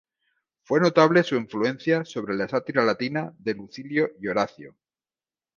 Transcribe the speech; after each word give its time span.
Fue 0.63 0.79
notable 0.79 1.21
su 1.21 1.35
influencia 1.35 2.03
sobre 2.05 2.33
la 2.33 2.47
sátira 2.49 2.83
latina 2.83 3.31
de 3.37 3.53
Lucilio 3.53 4.09
y 4.19 4.29
Horacio. 4.29 4.75